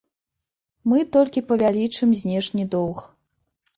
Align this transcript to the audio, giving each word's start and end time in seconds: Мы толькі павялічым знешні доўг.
Мы 0.93 1.03
толькі 1.17 1.45
павялічым 1.51 2.09
знешні 2.23 2.63
доўг. 2.77 2.99